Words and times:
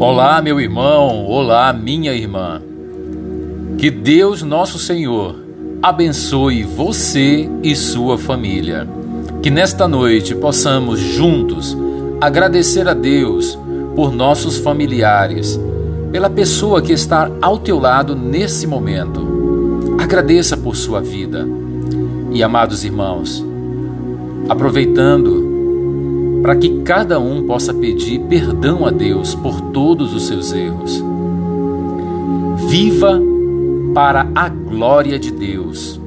Olá, 0.00 0.40
meu 0.40 0.60
irmão, 0.60 1.26
olá, 1.26 1.72
minha 1.72 2.12
irmã. 2.14 2.62
Que 3.76 3.90
Deus, 3.90 4.42
nosso 4.42 4.78
Senhor, 4.78 5.34
abençoe 5.82 6.62
você 6.62 7.50
e 7.64 7.74
sua 7.74 8.16
família. 8.16 8.88
Que 9.42 9.50
nesta 9.50 9.88
noite 9.88 10.36
possamos 10.36 11.00
juntos 11.00 11.76
agradecer 12.20 12.86
a 12.86 12.94
Deus 12.94 13.58
por 13.96 14.12
nossos 14.12 14.56
familiares, 14.58 15.58
pela 16.12 16.30
pessoa 16.30 16.80
que 16.80 16.92
está 16.92 17.28
ao 17.42 17.58
teu 17.58 17.80
lado 17.80 18.14
nesse 18.14 18.68
momento. 18.68 19.96
Agradeça 19.98 20.56
por 20.56 20.76
sua 20.76 21.00
vida. 21.00 21.44
E 22.30 22.40
amados 22.40 22.84
irmãos, 22.84 23.44
aproveitando 24.48 25.47
para 26.42 26.56
que 26.56 26.82
cada 26.82 27.18
um 27.18 27.44
possa 27.44 27.74
pedir 27.74 28.20
perdão 28.20 28.86
a 28.86 28.90
Deus 28.90 29.34
por 29.34 29.60
todos 29.72 30.14
os 30.14 30.26
seus 30.26 30.52
erros. 30.52 31.02
Viva 32.68 33.20
para 33.94 34.28
a 34.34 34.48
glória 34.48 35.18
de 35.18 35.30
Deus. 35.30 36.00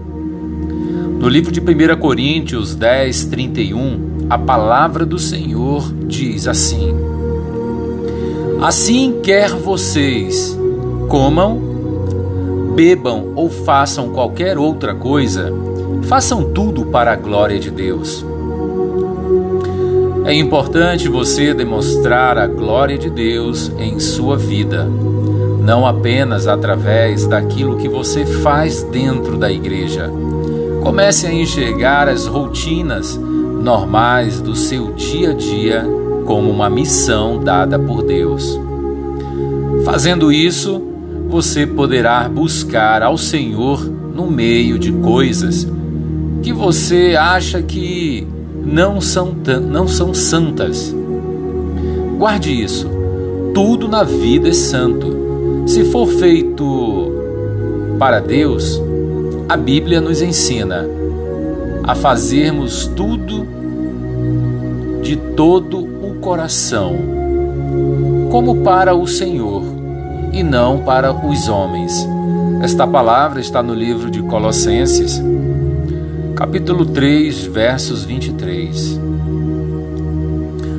No 1.19 1.27
livro 1.27 1.51
de 1.51 1.59
1 1.59 1.99
Coríntios 1.99 2.73
10, 2.75 3.25
31, 3.25 4.27
a 4.29 4.37
palavra 4.37 5.05
do 5.05 5.19
Senhor 5.19 5.93
diz 6.07 6.47
assim: 6.47 6.95
Assim 8.61 9.19
quer 9.21 9.49
vocês 9.51 10.57
comam, 11.07 11.59
bebam 12.73 13.33
ou 13.35 13.49
façam 13.49 14.09
qualquer 14.09 14.57
outra 14.57 14.95
coisa, 14.95 15.51
façam 16.03 16.51
tudo 16.51 16.85
para 16.85 17.11
a 17.11 17.15
glória 17.15 17.59
de 17.59 17.69
Deus. 17.69 18.25
É 20.31 20.33
importante 20.33 21.09
você 21.09 21.53
demonstrar 21.53 22.37
a 22.37 22.47
glória 22.47 22.97
de 22.97 23.09
Deus 23.09 23.69
em 23.77 23.99
sua 23.99 24.37
vida, 24.37 24.85
não 25.61 25.85
apenas 25.85 26.47
através 26.47 27.27
daquilo 27.27 27.75
que 27.75 27.89
você 27.89 28.25
faz 28.25 28.81
dentro 28.81 29.35
da 29.35 29.51
igreja. 29.51 30.09
Comece 30.81 31.27
a 31.27 31.33
enxergar 31.33 32.07
as 32.07 32.27
rotinas 32.27 33.17
normais 33.17 34.39
do 34.39 34.55
seu 34.55 34.93
dia 34.93 35.31
a 35.31 35.33
dia 35.33 35.85
como 36.25 36.49
uma 36.49 36.69
missão 36.69 37.43
dada 37.43 37.77
por 37.77 38.01
Deus. 38.01 38.57
Fazendo 39.83 40.31
isso, 40.31 40.81
você 41.27 41.67
poderá 41.67 42.29
buscar 42.29 43.03
ao 43.03 43.17
Senhor 43.17 43.83
no 43.83 44.31
meio 44.31 44.79
de 44.79 44.93
coisas 44.93 45.67
que 46.41 46.53
você 46.53 47.17
acha 47.19 47.61
que 47.61 48.30
não 48.63 49.01
são, 49.01 49.35
não 49.67 49.87
são 49.87 50.13
santas. 50.13 50.95
Guarde 52.17 52.51
isso. 52.51 52.89
Tudo 53.53 53.87
na 53.87 54.03
vida 54.03 54.49
é 54.49 54.53
santo. 54.53 55.63
Se 55.67 55.85
for 55.85 56.07
feito 56.07 57.11
para 57.97 58.19
Deus, 58.19 58.81
a 59.47 59.57
Bíblia 59.57 59.99
nos 59.99 60.21
ensina 60.21 60.87
a 61.83 61.95
fazermos 61.95 62.87
tudo 62.95 63.45
de 65.01 65.15
todo 65.15 65.79
o 65.79 66.15
coração, 66.21 66.95
como 68.31 68.57
para 68.57 68.95
o 68.95 69.07
Senhor 69.07 69.63
e 70.31 70.43
não 70.43 70.79
para 70.79 71.13
os 71.13 71.49
homens. 71.49 72.07
Esta 72.61 72.85
palavra 72.87 73.41
está 73.41 73.61
no 73.63 73.73
livro 73.73 74.09
de 74.09 74.21
Colossenses, 74.21 75.21
capítulo 76.41 76.87
3, 76.87 77.45
versos 77.45 78.03
23. 78.03 78.99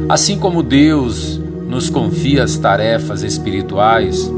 Assim 0.08 0.36
como 0.36 0.60
Deus 0.60 1.40
nos 1.68 1.88
confia 1.88 2.42
as 2.42 2.58
tarefas 2.58 3.22
espirituais, 3.22 4.28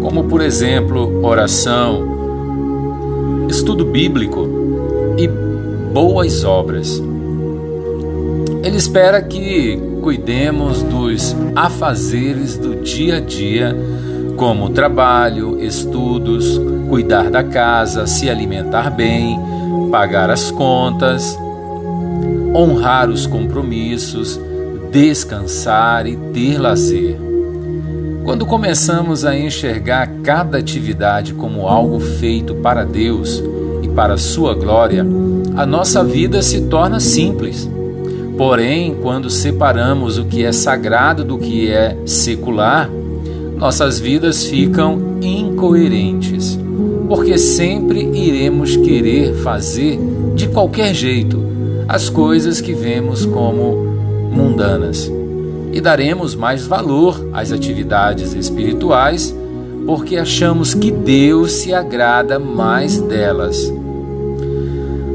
como 0.00 0.28
por 0.28 0.42
exemplo 0.42 1.26
oração, 1.26 3.46
estudo 3.50 3.84
bíblico 3.84 4.46
e 5.18 5.26
boas 5.92 6.44
obras, 6.44 7.02
Ele 8.62 8.76
espera 8.76 9.20
que 9.22 9.76
cuidemos 10.00 10.84
dos 10.84 11.34
afazeres 11.56 12.56
do 12.56 12.76
dia 12.76 13.16
a 13.16 13.20
dia, 13.20 13.76
como 14.36 14.70
trabalho, 14.70 15.60
estudos, 15.60 16.60
cuidar 16.88 17.28
da 17.28 17.42
casa, 17.42 18.06
se 18.06 18.30
alimentar 18.30 18.88
bem, 18.88 19.36
pagar 19.90 20.30
as 20.30 20.50
contas, 20.50 21.38
honrar 22.54 23.10
os 23.10 23.26
compromissos, 23.26 24.40
descansar 24.90 26.06
e 26.06 26.16
ter 26.32 26.58
lazer. 26.58 27.16
Quando 28.24 28.46
começamos 28.46 29.24
a 29.24 29.36
enxergar 29.36 30.08
cada 30.22 30.58
atividade 30.58 31.34
como 31.34 31.68
algo 31.68 32.00
feito 32.00 32.54
para 32.54 32.84
Deus 32.84 33.42
e 33.82 33.88
para 33.88 34.16
Sua 34.16 34.54
glória, 34.54 35.04
a 35.56 35.66
nossa 35.66 36.02
vida 36.02 36.42
se 36.42 36.62
torna 36.62 37.00
simples. 37.00 37.68
Porém, 38.38 38.96
quando 39.00 39.28
separamos 39.30 40.18
o 40.18 40.24
que 40.24 40.44
é 40.44 40.52
sagrado 40.52 41.22
do 41.22 41.38
que 41.38 41.70
é 41.70 41.96
secular, 42.06 42.90
nossas 43.56 44.00
vidas 44.00 44.44
ficam 44.44 45.18
incoerentes 45.20 46.63
porque 47.14 47.38
sempre 47.38 48.10
iremos 48.12 48.76
querer 48.76 49.34
fazer 49.36 50.00
de 50.34 50.48
qualquer 50.48 50.92
jeito 50.92 51.40
as 51.86 52.10
coisas 52.10 52.60
que 52.60 52.72
vemos 52.72 53.24
como 53.24 53.76
mundanas. 54.32 55.08
E 55.72 55.80
daremos 55.80 56.34
mais 56.34 56.66
valor 56.66 57.30
às 57.32 57.52
atividades 57.52 58.34
espirituais 58.34 59.32
porque 59.86 60.16
achamos 60.16 60.74
que 60.74 60.90
Deus 60.90 61.52
se 61.52 61.72
agrada 61.72 62.40
mais 62.40 63.00
delas. 63.00 63.72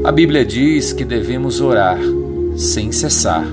A 0.02 0.10
Bíblia 0.10 0.42
diz 0.42 0.94
que 0.94 1.04
devemos 1.04 1.60
orar 1.60 1.98
sem 2.56 2.90
cessar, 2.92 3.46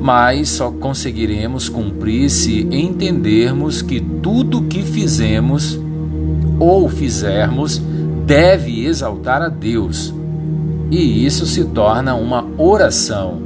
mas 0.00 0.48
só 0.48 0.72
conseguiremos 0.72 1.68
cumprir 1.68 2.28
se 2.28 2.66
entendermos 2.72 3.82
que 3.82 4.00
tudo 4.00 4.58
o 4.58 4.62
que 4.64 4.82
fizemos 4.82 5.78
ou 6.60 6.88
fizermos 6.88 7.82
deve 8.26 8.86
exaltar 8.86 9.42
a 9.42 9.48
Deus, 9.48 10.14
e 10.90 11.26
isso 11.26 11.46
se 11.46 11.64
torna 11.64 12.14
uma 12.14 12.46
oração. 12.56 13.38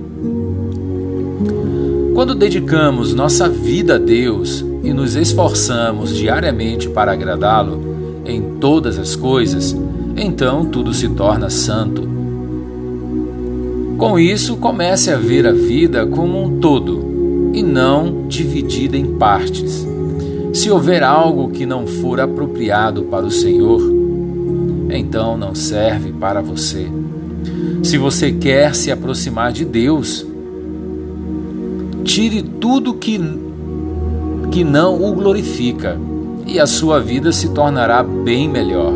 Quando 2.15 2.35
dedicamos 2.35 3.15
nossa 3.15 3.49
vida 3.49 3.95
a 3.95 3.99
Deus 3.99 4.65
e 4.83 4.93
nos 4.93 5.17
esforçamos 5.17 6.15
diariamente 6.15 6.89
para 6.89 7.13
agradá-lo 7.13 8.23
em 8.25 8.43
todas 8.61 8.99
as 8.99 9.17
coisas, 9.17 9.77
então 10.17 10.67
tudo 10.67 10.93
se 10.93 11.09
torna 11.09 11.49
santo. 11.51 12.07
Com 13.99 14.19
isso, 14.19 14.57
comece 14.57 15.11
a 15.11 15.17
ver 15.17 15.47
a 15.47 15.53
vida 15.53 16.07
como 16.07 16.43
um 16.43 16.59
todo 16.59 17.51
e 17.53 17.63
não 17.63 18.27
dividida 18.29 18.97
em 18.97 19.15
partes. 19.15 19.87
Se 20.55 20.71
houver 20.71 21.03
algo 21.03 21.51
que 21.51 21.67
não 21.67 21.85
for 21.85 22.21
apropriado 22.21 23.03
para 23.03 23.27
o 23.27 23.31
Senhor, 23.31 23.83
então 24.89 25.37
não 25.37 25.53
serve 25.53 26.13
para 26.13 26.41
você. 26.41 26.87
Se 27.83 27.99
você 27.99 28.31
quer 28.31 28.73
se 28.73 28.93
aproximar 28.93 29.51
de 29.51 29.65
Deus, 29.65 30.25
tire 32.05 32.41
tudo 32.41 32.95
que, 32.95 33.21
que 34.53 34.63
não 34.63 35.05
o 35.05 35.13
glorifica 35.13 35.99
e 36.47 36.61
a 36.61 36.69
sua 36.69 37.01
vida 37.01 37.33
se 37.33 37.49
tornará 37.49 38.01
bem 38.05 38.49
melhor. 38.49 38.93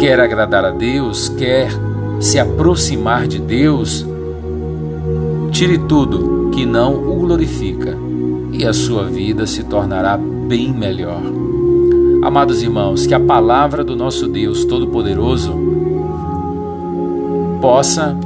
Quer 0.00 0.18
agradar 0.18 0.64
a 0.64 0.70
Deus, 0.72 1.28
quer 1.28 1.70
se 2.18 2.36
aproximar 2.36 3.28
de 3.28 3.38
Deus, 3.38 4.04
tire 5.52 5.78
tudo 5.78 6.50
que 6.52 6.66
não 6.66 6.94
o 6.94 7.14
glorifica 7.20 7.97
e 8.58 8.66
a 8.66 8.72
sua 8.72 9.04
vida 9.04 9.46
se 9.46 9.62
tornará 9.62 10.16
bem 10.16 10.72
melhor. 10.72 11.22
Amados 12.22 12.60
irmãos, 12.60 13.06
que 13.06 13.14
a 13.14 13.20
palavra 13.20 13.84
do 13.84 13.94
nosso 13.94 14.26
Deus 14.26 14.64
Todo-Poderoso 14.64 15.54
possa 17.60 18.16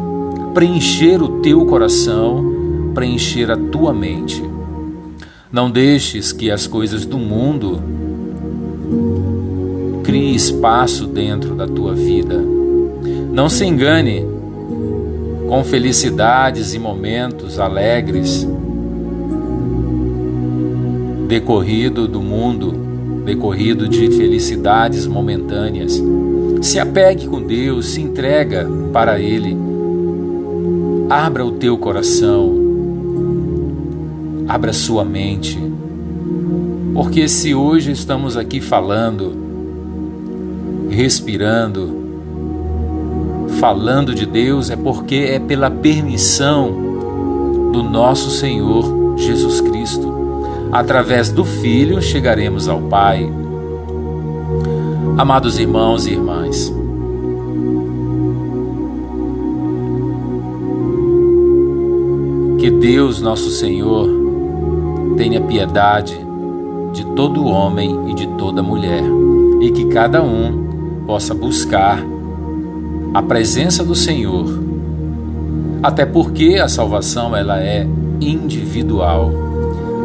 preencher 0.54 1.22
o 1.22 1.40
teu 1.40 1.66
coração, 1.66 2.90
preencher 2.94 3.50
a 3.50 3.56
tua 3.58 3.92
mente. 3.92 4.42
Não 5.52 5.70
deixes 5.70 6.32
que 6.32 6.50
as 6.50 6.66
coisas 6.66 7.04
do 7.04 7.18
mundo 7.18 7.78
criem 10.02 10.34
espaço 10.34 11.06
dentro 11.06 11.54
da 11.54 11.66
tua 11.66 11.94
vida. 11.94 12.42
Não 13.30 13.50
se 13.50 13.66
engane 13.66 14.26
com 15.46 15.62
felicidades 15.62 16.72
e 16.72 16.78
momentos 16.78 17.58
alegres 17.58 18.48
decorrido 21.32 22.06
do 22.06 22.20
mundo, 22.20 22.74
decorrido 23.24 23.88
de 23.88 24.10
felicidades 24.10 25.06
momentâneas. 25.06 25.98
Se 26.60 26.78
apegue 26.78 27.26
com 27.26 27.40
Deus, 27.40 27.86
se 27.86 28.02
entrega 28.02 28.68
para 28.92 29.18
Ele. 29.18 29.56
Abra 31.08 31.42
o 31.42 31.52
teu 31.52 31.78
coração. 31.78 32.52
abra 34.46 34.74
sua 34.74 35.06
mente. 35.06 35.58
Porque 36.92 37.26
se 37.26 37.54
hoje 37.54 37.92
estamos 37.92 38.36
aqui 38.36 38.60
falando, 38.60 39.32
respirando, 40.90 41.96
falando 43.58 44.14
de 44.14 44.26
Deus, 44.26 44.68
é 44.68 44.76
porque 44.76 45.28
é 45.30 45.38
pela 45.38 45.70
permissão 45.70 47.70
do 47.72 47.82
nosso 47.82 48.30
Senhor 48.30 49.16
Jesus 49.16 49.62
Cristo. 49.62 50.11
Através 50.72 51.30
do 51.30 51.44
Filho 51.44 52.00
chegaremos 52.00 52.66
ao 52.66 52.80
Pai. 52.80 53.30
Amados 55.18 55.58
irmãos 55.58 56.06
e 56.06 56.12
irmãs, 56.12 56.72
que 62.58 62.70
Deus, 62.70 63.20
nosso 63.20 63.50
Senhor, 63.50 64.08
tenha 65.18 65.42
piedade 65.42 66.18
de 66.94 67.04
todo 67.14 67.44
homem 67.44 68.10
e 68.10 68.14
de 68.14 68.26
toda 68.38 68.62
mulher, 68.62 69.02
e 69.60 69.70
que 69.70 69.84
cada 69.88 70.22
um 70.22 71.04
possa 71.06 71.34
buscar 71.34 72.02
a 73.12 73.20
presença 73.20 73.84
do 73.84 73.94
Senhor. 73.94 74.46
Até 75.82 76.06
porque 76.06 76.54
a 76.54 76.66
salvação 76.66 77.36
ela 77.36 77.60
é 77.60 77.86
individual. 78.20 79.30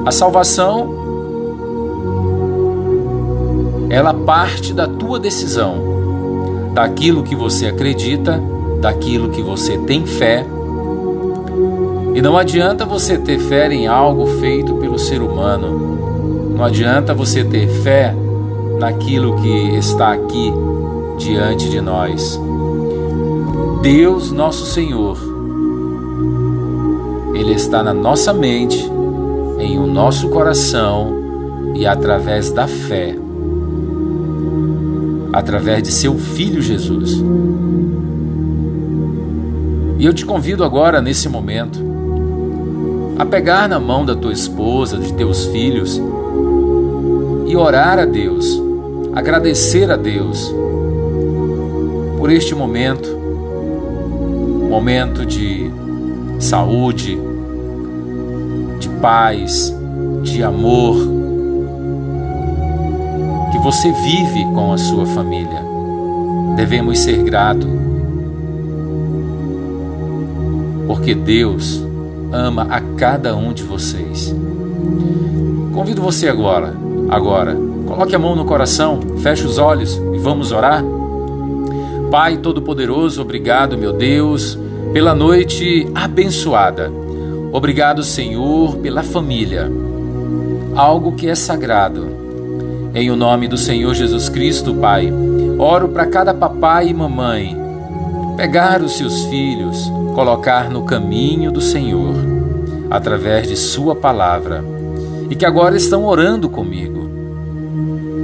A 0.08 0.12
salvação 0.12 0.88
ela 3.90 4.14
parte 4.14 4.74
da 4.74 4.88
tua 4.88 5.20
decisão, 5.20 6.72
daquilo 6.74 7.24
que 7.24 7.36
você 7.36 7.66
acredita, 7.66 8.42
daquilo 8.80 9.28
que 9.28 9.42
você 9.42 9.78
tem 9.80 10.06
fé. 10.06 10.46
E 12.16 12.22
não 12.22 12.38
adianta 12.38 12.86
você 12.86 13.18
ter 13.18 13.38
fé 13.38 13.70
em 13.70 13.86
algo 13.86 14.28
feito 14.40 14.76
pelo 14.76 14.98
ser 14.98 15.22
humano. 15.22 16.56
Não 16.56 16.64
adianta 16.64 17.14
você 17.14 17.44
ter 17.44 17.68
fé 17.68 18.16
naquilo 18.80 19.36
que 19.42 19.76
está 19.76 20.14
aqui 20.14 20.54
diante 21.18 21.70
de 21.70 21.82
nós. 21.82 22.40
Deus, 23.82 24.32
nosso 24.32 24.68
Senhor, 24.68 25.18
Ele 27.36 27.52
está 27.52 27.84
na 27.84 27.94
nossa 27.94 28.32
mente, 28.32 28.90
em 29.68 29.78
o 29.78 29.86
nosso 29.86 30.30
coração 30.30 31.74
e 31.76 31.86
através 31.86 32.52
da 32.52 32.68
fé 32.68 33.16
através 35.34 35.84
de 35.84 35.92
seu 35.92 36.18
Filho 36.18 36.62
Jesus. 36.62 37.24
E 40.00 40.06
eu 40.06 40.14
te 40.14 40.26
convido 40.26 40.64
agora, 40.64 41.02
nesse 41.02 41.30
momento, 41.30 41.80
a 43.20 43.26
pegar 43.26 43.68
na 43.68 43.80
mão 43.80 44.06
da 44.06 44.16
tua 44.16 44.34
esposa, 44.34 44.98
de 44.98 45.14
teus 45.14 45.46
filhos, 45.46 46.02
e 47.46 47.56
orar 47.56 48.00
a 48.00 48.06
Deus, 48.06 48.62
agradecer 49.14 49.92
a 49.92 49.96
Deus 49.96 50.54
por 52.18 52.32
este 52.32 52.56
momento, 52.56 53.10
momento 54.70 55.26
de 55.26 55.72
saúde, 56.40 57.16
de 57.16 57.27
paz, 59.02 59.74
de 60.24 60.44
amor 60.44 60.96
que 63.52 63.58
você 63.60 63.92
vive 63.92 64.44
com 64.54 64.74
a 64.74 64.78
sua 64.78 65.06
família. 65.06 65.66
Devemos 66.56 67.00
ser 67.00 67.22
gratos, 67.24 67.70
porque 70.88 71.14
Deus 71.14 71.82
ama 72.32 72.68
a 72.70 72.82
cada 72.82 73.36
um 73.36 73.54
de 73.54 73.64
vocês. 73.64 74.36
Convido 75.74 76.02
você 76.02 76.28
agora, 76.28 76.74
agora, 77.10 77.56
coloque 77.86 78.16
a 78.16 78.20
mão 78.20 78.36
no 78.36 78.46
coração, 78.46 79.00
feche 79.20 79.46
os 79.46 79.58
olhos 79.58 80.02
e 80.14 80.18
vamos 80.18 80.52
orar. 80.52 80.84
Pai 82.10 82.38
Todo-Poderoso, 82.38 83.22
obrigado, 83.22 83.78
meu 83.78 83.94
Deus, 83.94 84.58
pela 84.94 85.14
noite 85.14 85.88
abençoada. 85.94 86.92
Obrigado, 87.52 88.04
Senhor, 88.04 88.78
pela 88.78 89.04
família, 89.04 89.72
algo 90.76 91.14
que 91.14 91.28
é 91.28 91.36
sagrado 91.36 92.18
em 92.94 93.12
o 93.12 93.16
nome 93.16 93.48
do 93.48 93.58
Senhor 93.58 93.94
Jesus 93.94 94.28
Cristo, 94.28 94.74
Pai, 94.74 95.14
oro 95.60 95.90
para 95.90 96.08
cada 96.08 96.34
papai 96.34 96.88
e 96.88 96.94
mamãe 96.94 97.56
pegar 98.36 98.82
os 98.82 98.98
seus 98.98 99.26
filhos, 99.26 99.92
colocar 100.16 100.70
no 100.70 100.84
caminho 100.84 101.52
do 101.52 101.62
Senhor, 101.62 102.16
através 102.90 103.48
de 103.48 103.56
Sua 103.56 103.96
palavra, 103.96 104.64
e 105.30 105.36
que 105.36 105.46
agora 105.46 105.76
estão 105.78 106.06
orando 106.06 106.50
comigo. 106.50 107.08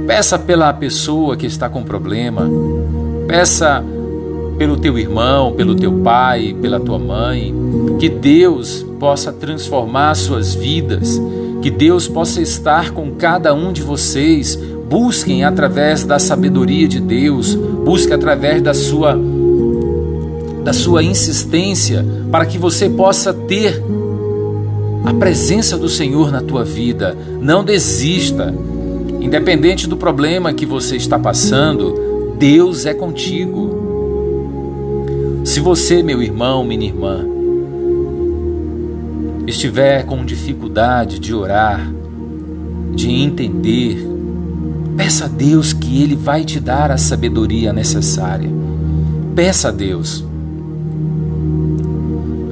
Peça 0.06 0.38
pela 0.38 0.72
pessoa 0.72 1.36
que 1.36 1.46
está 1.46 1.68
com 1.68 1.82
problema, 1.82 2.48
peça 3.28 3.84
pelo 4.58 4.76
teu 4.76 4.98
irmão, 4.98 5.52
pelo 5.52 5.74
teu 5.74 5.92
pai, 6.00 6.56
pela 6.60 6.80
tua 6.80 6.98
mãe, 6.98 7.54
que 7.98 8.08
Deus 8.08 8.84
possa 8.98 9.32
transformar 9.32 10.14
suas 10.14 10.54
vidas 10.54 11.20
que 11.64 11.70
Deus 11.70 12.06
possa 12.06 12.42
estar 12.42 12.90
com 12.90 13.12
cada 13.12 13.54
um 13.54 13.72
de 13.72 13.80
vocês. 13.80 14.54
Busquem 14.54 15.44
através 15.44 16.04
da 16.04 16.18
sabedoria 16.18 16.86
de 16.86 17.00
Deus, 17.00 17.54
busque 17.54 18.12
através 18.12 18.60
da 18.60 18.74
sua 18.74 19.18
da 20.62 20.74
sua 20.74 21.02
insistência 21.02 22.04
para 22.30 22.44
que 22.44 22.58
você 22.58 22.90
possa 22.90 23.32
ter 23.32 23.82
a 25.06 25.14
presença 25.14 25.78
do 25.78 25.88
Senhor 25.88 26.30
na 26.30 26.42
tua 26.42 26.64
vida. 26.64 27.16
Não 27.40 27.64
desista. 27.64 28.54
Independente 29.18 29.86
do 29.86 29.96
problema 29.96 30.52
que 30.52 30.66
você 30.66 30.96
está 30.96 31.18
passando, 31.18 32.34
Deus 32.38 32.84
é 32.84 32.92
contigo. 32.92 33.83
Se 35.44 35.60
você, 35.60 36.02
meu 36.02 36.22
irmão, 36.22 36.64
minha 36.64 36.86
irmã, 36.86 37.22
estiver 39.46 40.06
com 40.06 40.24
dificuldade 40.24 41.18
de 41.18 41.34
orar, 41.34 41.92
de 42.94 43.10
entender, 43.10 44.08
peça 44.96 45.26
a 45.26 45.28
Deus 45.28 45.74
que 45.74 46.02
Ele 46.02 46.16
vai 46.16 46.44
te 46.44 46.58
dar 46.58 46.90
a 46.90 46.96
sabedoria 46.96 47.74
necessária. 47.74 48.48
Peça 49.34 49.68
a 49.68 49.70
Deus. 49.70 50.24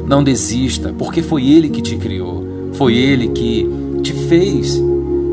Não 0.06 0.22
desista, 0.22 0.94
porque 0.98 1.22
foi 1.22 1.48
Ele 1.48 1.70
que 1.70 1.80
te 1.80 1.96
criou, 1.96 2.46
foi 2.74 2.94
Ele 2.94 3.28
que 3.28 3.66
te 4.02 4.12
fez, 4.12 4.78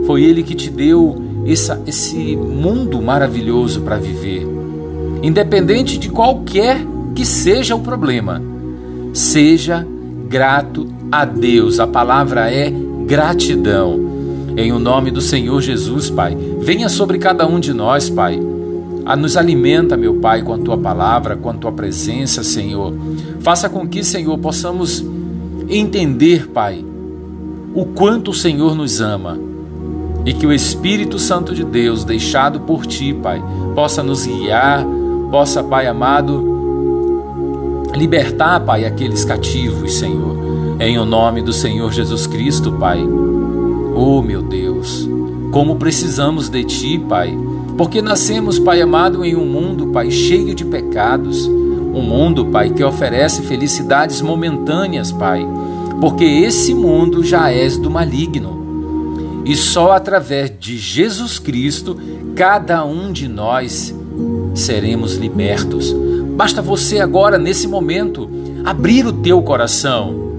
foi 0.08 0.24
Ele 0.24 0.44
que 0.44 0.56
te 0.56 0.70
deu 0.70 1.22
essa, 1.46 1.82
esse 1.86 2.38
mundo 2.38 3.02
maravilhoso 3.02 3.82
para 3.82 3.98
viver. 3.98 4.48
Independente 5.22 5.98
de 5.98 6.08
qualquer 6.08 6.88
que 7.16 7.26
seja 7.26 7.76
o 7.76 7.80
problema, 7.80 8.42
seja 9.14 9.86
grato 10.28 10.88
a 11.12 11.26
Deus. 11.26 11.80
A 11.80 11.88
palavra 11.88 12.52
é 12.52 12.72
gratidão. 13.06 14.08
Em 14.56 14.72
o 14.72 14.80
nome 14.80 15.10
do 15.12 15.22
Senhor 15.22 15.62
Jesus, 15.62 16.10
Pai, 16.10 16.38
venha 16.60 16.90
sobre 16.90 17.18
cada 17.18 17.48
um 17.48 17.60
de 17.60 17.74
nós, 17.74 18.10
Pai. 18.10 18.40
A 19.06 19.16
nos 19.16 19.38
alimenta, 19.38 19.98
meu 19.98 20.16
Pai, 20.16 20.42
com 20.44 20.54
a 20.54 20.58
tua 20.58 20.78
palavra, 20.78 21.36
com 21.36 21.50
a 21.50 21.54
tua 21.54 21.72
presença, 21.72 22.44
Senhor. 22.44 22.94
Faça 23.40 23.70
com 23.70 23.88
que, 23.88 24.04
Senhor, 24.04 24.38
possamos 24.38 25.04
entender, 25.70 26.48
Pai, 26.48 26.84
o 27.74 27.86
quanto 27.86 28.32
o 28.32 28.34
Senhor 28.34 28.76
nos 28.76 29.02
ama 29.02 29.40
e 30.26 30.34
que 30.34 30.46
o 30.46 30.54
Espírito 30.54 31.18
Santo 31.18 31.56
de 31.56 31.64
Deus, 31.64 32.04
deixado 32.04 32.60
por 32.62 32.86
ti, 32.86 33.14
Pai, 33.14 33.42
possa 33.74 34.04
nos 34.04 34.26
guiar, 34.26 34.86
possa, 35.32 35.64
Pai 35.64 35.88
amado, 35.88 36.49
libertar, 38.00 38.60
Pai, 38.62 38.86
aqueles 38.86 39.24
cativos, 39.26 40.00
Senhor 40.00 40.50
em 40.80 40.98
o 40.98 41.04
nome 41.04 41.42
do 41.42 41.52
Senhor 41.52 41.92
Jesus 41.92 42.26
Cristo, 42.26 42.72
Pai. 42.72 43.06
Oh, 43.94 44.22
meu 44.22 44.42
Deus, 44.42 45.08
como 45.52 45.76
precisamos 45.76 46.48
de 46.48 46.64
Ti, 46.64 46.98
Pai, 46.98 47.38
porque 47.78 48.02
nascemos, 48.02 48.58
Pai 48.58 48.82
amado, 48.82 49.26
em 49.26 49.36
um 49.36 49.46
mundo, 49.46 49.88
Pai, 49.88 50.10
cheio 50.10 50.56
de 50.56 50.64
pecados, 50.64 51.46
um 51.46 52.02
mundo, 52.02 52.46
Pai, 52.46 52.70
que 52.70 52.82
oferece 52.82 53.42
felicidades 53.42 54.22
momentâneas, 54.22 55.12
Pai, 55.12 55.46
porque 56.00 56.24
esse 56.24 56.74
mundo 56.74 57.26
já 57.26 57.52
és 57.52 57.78
do 57.78 57.92
maligno. 57.92 59.44
E 59.44 59.58
só 59.58 59.92
através 59.92 60.50
de 60.58 60.78
Jesus 60.78 61.40
Cristo, 61.40 61.98
cada 62.36 62.86
um 62.86 63.12
de 63.12 63.28
nós 63.28 63.94
seremos 64.54 65.16
libertos. 65.16 65.94
Basta 66.40 66.62
você 66.62 67.00
agora, 67.00 67.38
nesse 67.38 67.68
momento, 67.68 68.30
abrir 68.64 69.06
o 69.06 69.12
teu 69.12 69.42
coração 69.42 70.30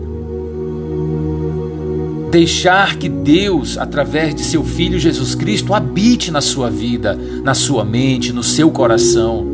deixar 2.31 2.97
que 2.97 3.09
Deus, 3.09 3.77
através 3.77 4.35
de 4.35 4.45
seu 4.45 4.65
Filho 4.65 4.99
Jesus 4.99 5.35
Cristo, 5.35 5.75
habite 5.75 6.31
na 6.31 6.41
sua 6.41 6.71
vida, 6.71 7.19
na 7.43 7.55
sua 7.55 7.85
mente, 7.85 8.33
no 8.33 8.43
seu 8.43 8.71
coração. 8.71 9.45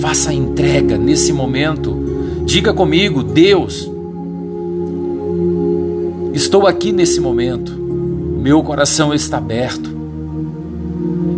Faça 0.00 0.30
a 0.30 0.34
entrega 0.34 0.98
nesse 0.98 1.32
momento. 1.32 1.94
Diga 2.44 2.72
comigo, 2.72 3.22
Deus, 3.22 3.88
Estou 6.34 6.66
aqui 6.66 6.90
nesse 6.90 7.20
momento, 7.20 7.72
meu 7.72 8.62
coração 8.62 9.14
está 9.14 9.38
aberto. 9.38 9.88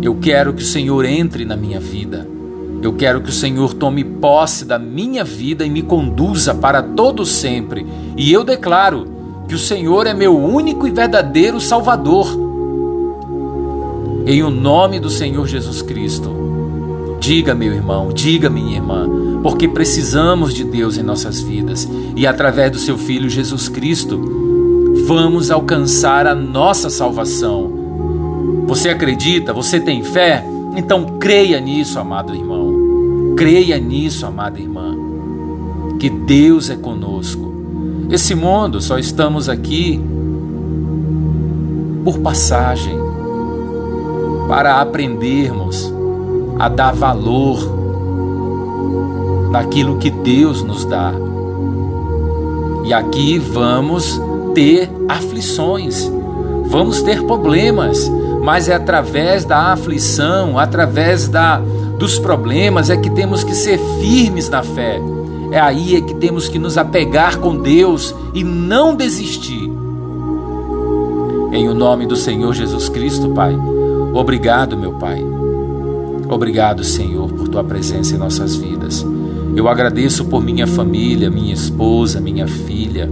Eu 0.01 0.15
quero 0.15 0.53
que 0.53 0.63
o 0.63 0.65
Senhor 0.65 1.05
entre 1.05 1.45
na 1.45 1.55
minha 1.55 1.79
vida. 1.79 2.38
Eu 2.81 2.93
quero 2.93 3.21
que 3.21 3.29
o 3.29 3.33
Senhor 3.33 3.73
tome 3.73 4.03
posse 4.03 4.63
da 4.63 4.79
minha 4.79 5.23
vida 5.23 5.65
e 5.65 5.69
me 5.69 5.81
conduza 5.81 6.55
para 6.55 6.81
todo 6.81 7.25
sempre. 7.25 7.85
E 8.15 8.31
eu 8.31 8.43
declaro 8.43 9.07
que 9.47 9.55
o 9.55 9.59
Senhor 9.59 10.07
é 10.07 10.13
meu 10.13 10.37
único 10.37 10.87
e 10.87 10.91
verdadeiro 10.91 11.59
Salvador. 11.59 12.27
Em 14.25 14.43
o 14.43 14.49
nome 14.49 14.99
do 14.99 15.09
Senhor 15.09 15.47
Jesus 15.47 15.81
Cristo. 15.81 16.39
Diga, 17.19 17.53
meu 17.53 17.73
irmão, 17.73 18.13
diga, 18.13 18.49
minha 18.49 18.77
irmã, 18.77 19.09
porque 19.43 19.67
precisamos 19.67 20.53
de 20.53 20.63
Deus 20.63 20.97
em 20.97 21.03
nossas 21.03 21.41
vidas 21.41 21.87
e 22.15 22.25
através 22.25 22.71
do 22.71 22.79
seu 22.79 22.97
Filho 22.97 23.29
Jesus 23.29 23.67
Cristo 23.67 24.19
vamos 25.05 25.51
alcançar 25.51 26.27
a 26.27 26.35
nossa 26.35 26.89
salvação. 26.89 27.73
Você 28.67 28.89
acredita? 28.89 29.51
Você 29.51 29.79
tem 29.79 30.03
fé? 30.03 30.45
Então 30.77 31.17
creia 31.19 31.59
nisso, 31.59 31.99
amado 31.99 32.35
irmão. 32.35 32.58
Creia 33.39 33.79
nisso, 33.79 34.25
amada 34.25 34.59
irmã. 34.59 34.93
Que 35.97 36.09
Deus 36.09 36.69
é 36.69 36.75
conosco. 36.75 37.49
Esse 38.09 38.35
mundo 38.35 38.81
só 38.81 38.99
estamos 38.99 39.47
aqui 39.47 39.97
por 42.03 42.19
passagem 42.19 42.99
para 44.49 44.81
aprendermos 44.81 45.89
a 46.59 46.67
dar 46.67 46.93
valor 46.93 47.61
naquilo 49.51 49.99
que 49.99 50.11
Deus 50.11 50.61
nos 50.61 50.83
dá. 50.83 51.13
E 52.83 52.91
aqui 52.93 53.39
vamos 53.39 54.21
ter 54.53 54.91
aflições, 55.07 56.11
vamos 56.65 57.01
ter 57.03 57.23
problemas, 57.23 58.11
mas 58.43 58.67
é 58.67 58.75
através 58.75 59.45
da 59.45 59.71
aflição, 59.71 60.59
através 60.59 61.29
da 61.29 61.61
dos 61.99 62.17
problemas 62.17 62.89
é 62.89 62.95
que 62.95 63.09
temos 63.09 63.43
que 63.43 63.53
ser 63.53 63.77
firmes 63.99 64.47
na 64.47 64.63
fé. 64.63 65.01
É 65.51 65.59
aí 65.59 65.97
é 65.97 66.01
que 66.01 66.13
temos 66.15 66.47
que 66.47 66.57
nos 66.57 66.77
apegar 66.77 67.37
com 67.39 67.57
Deus 67.57 68.15
e 68.33 68.41
não 68.41 68.95
desistir. 68.95 69.69
Em 71.51 71.67
o 71.67 71.73
nome 71.73 72.05
do 72.05 72.15
Senhor 72.15 72.53
Jesus 72.53 72.87
Cristo, 72.87 73.29
Pai. 73.31 73.53
Obrigado, 74.13 74.77
meu 74.77 74.93
Pai. 74.93 75.21
Obrigado, 76.29 76.85
Senhor, 76.85 77.27
por 77.33 77.49
tua 77.49 77.65
presença 77.65 78.15
em 78.15 78.17
nossas 78.17 78.55
vidas. 78.55 79.05
Eu 79.53 79.67
agradeço 79.67 80.23
por 80.23 80.41
minha 80.41 80.67
família, 80.67 81.29
minha 81.29 81.53
esposa, 81.53 82.21
minha 82.21 82.47
filha. 82.47 83.09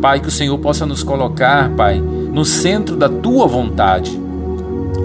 Pai, 0.00 0.20
que 0.20 0.28
o 0.28 0.32
Senhor 0.32 0.56
possa 0.58 0.86
nos 0.86 1.02
colocar, 1.02 1.70
Pai, 1.76 2.00
no 2.00 2.46
centro 2.46 2.96
da 2.96 3.10
tua 3.10 3.46
vontade. 3.46 4.18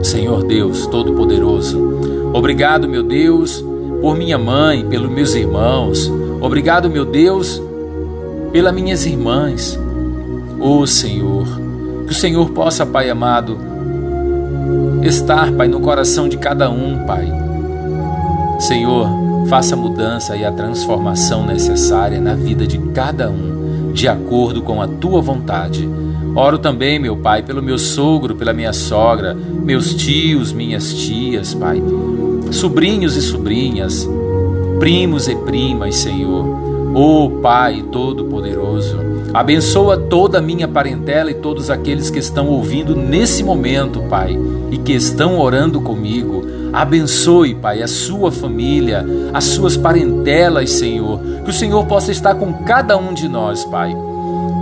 Senhor 0.01 0.43
Deus 0.43 0.87
Todo-Poderoso, 0.87 1.77
obrigado, 2.33 2.87
meu 2.87 3.03
Deus, 3.03 3.63
por 4.01 4.15
minha 4.15 4.37
mãe, 4.37 4.85
pelos 4.85 5.11
meus 5.11 5.33
irmãos. 5.35 6.11
Obrigado, 6.41 6.89
meu 6.89 7.05
Deus, 7.05 7.61
pelas 8.51 8.73
minhas 8.73 9.05
irmãs. 9.05 9.77
Ô 10.59 10.79
oh, 10.79 10.87
Senhor, 10.87 11.45
que 12.05 12.11
o 12.11 12.15
Senhor 12.15 12.49
possa, 12.51 12.85
Pai 12.85 13.09
amado, 13.09 13.57
estar, 15.03 15.51
Pai, 15.51 15.67
no 15.67 15.79
coração 15.79 16.27
de 16.27 16.37
cada 16.37 16.69
um, 16.69 17.05
Pai 17.05 17.47
Senhor, 18.59 19.07
faça 19.47 19.75
a 19.75 19.77
mudança 19.77 20.35
e 20.35 20.43
a 20.43 20.51
transformação 20.51 21.45
necessária 21.45 22.19
na 22.19 22.33
vida 22.33 22.65
de 22.65 22.79
cada 22.91 23.29
um, 23.29 23.56
de 23.97 24.07
acordo 24.07 24.61
com 24.61 24.79
a 24.79 24.87
tua 24.87 25.19
vontade. 25.23 25.89
Oro 26.35 26.59
também, 26.59 26.99
meu 26.99 27.17
Pai, 27.17 27.41
pelo 27.41 27.63
meu 27.63 27.79
sogro, 27.79 28.35
pela 28.35 28.53
minha 28.53 28.71
sogra, 28.71 29.33
meus 29.33 29.95
tios, 29.95 30.53
minhas 30.53 30.93
tias, 30.93 31.55
Pai, 31.55 31.81
sobrinhos 32.51 33.15
e 33.15 33.23
sobrinhas, 33.23 34.07
primos 34.77 35.27
e 35.27 35.35
primas, 35.35 35.95
Senhor. 35.95 36.45
Oh 36.93 37.41
Pai 37.41 37.83
Todo-Poderoso, 37.91 38.99
abençoa 39.33 39.97
toda 39.97 40.37
a 40.37 40.41
minha 40.41 40.67
parentela 40.67 41.31
e 41.31 41.35
todos 41.35 41.71
aqueles 41.71 42.11
que 42.11 42.19
estão 42.19 42.47
ouvindo 42.49 42.95
nesse 42.95 43.43
momento, 43.43 44.01
Pai, 44.01 44.37
e 44.69 44.77
que 44.77 44.93
estão 44.93 45.39
orando 45.39 45.81
comigo. 45.81 46.45
Abençoe, 46.77 47.55
Pai, 47.55 47.81
a 47.81 47.87
sua 47.87 48.31
família, 48.31 49.03
as 49.33 49.45
suas 49.45 49.75
parentelas, 49.75 50.69
Senhor. 50.69 51.19
Que 51.43 51.49
o 51.49 51.53
Senhor 51.53 51.83
possa 51.87 52.11
estar 52.11 52.35
com 52.35 52.53
cada 52.65 52.95
um 52.95 53.15
de 53.15 53.27
nós, 53.27 53.65
Pai. 53.65 53.97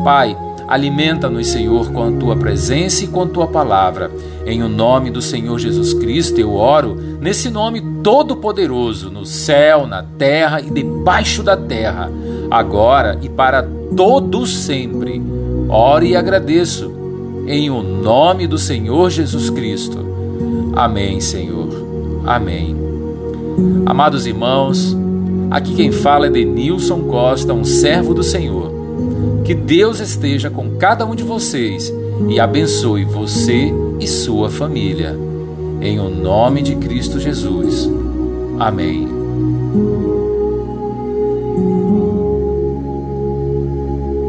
Pai, 0.01 0.37
alimenta-nos, 0.65 1.47
Senhor, 1.47 1.91
com 1.91 2.07
a 2.07 2.11
tua 2.13 2.37
presença 2.37 3.03
e 3.03 3.07
com 3.07 3.23
a 3.23 3.27
tua 3.27 3.47
palavra. 3.47 4.09
Em 4.45 4.63
o 4.63 4.69
nome 4.69 5.11
do 5.11 5.21
Senhor 5.21 5.59
Jesus 5.59 5.93
Cristo 5.93 6.39
eu 6.39 6.53
oro, 6.53 6.95
nesse 7.19 7.49
nome 7.49 7.81
todo-poderoso, 8.01 9.09
no 9.09 9.25
céu, 9.25 9.85
na 9.85 10.01
terra 10.01 10.61
e 10.61 10.69
debaixo 10.69 11.43
da 11.43 11.57
terra, 11.57 12.09
agora 12.49 13.19
e 13.21 13.27
para 13.27 13.67
todos 13.93 14.55
sempre. 14.55 15.21
Oro 15.67 16.05
e 16.05 16.15
agradeço, 16.15 16.93
em 17.45 17.69
o 17.69 17.83
nome 17.83 18.47
do 18.47 18.57
Senhor 18.57 19.09
Jesus 19.09 19.49
Cristo. 19.49 19.97
Amém, 20.73 21.19
Senhor. 21.19 21.94
Amém. 22.25 22.75
Amados 23.85 24.25
irmãos, 24.25 24.95
aqui 25.51 25.75
quem 25.75 25.91
fala 25.91 26.27
é 26.27 26.29
Denilson 26.29 27.03
Costa, 27.03 27.53
um 27.53 27.63
servo 27.63 28.13
do 28.13 28.23
Senhor. 28.23 28.73
Que 29.43 29.53
Deus 29.53 29.99
esteja 29.99 30.49
com 30.49 30.71
cada 30.71 31.05
um 31.05 31.15
de 31.15 31.23
vocês 31.23 31.93
e 32.27 32.39
abençoe 32.39 33.05
você 33.05 33.71
e 33.99 34.07
sua 34.07 34.49
família. 34.49 35.15
Em 35.81 35.99
o 35.99 36.09
nome 36.09 36.61
de 36.61 36.75
Cristo 36.77 37.19
Jesus. 37.19 37.89
Amém. 38.59 39.07